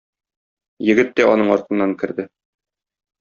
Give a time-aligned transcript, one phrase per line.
[0.87, 2.25] Егет тә аның артыннан керде.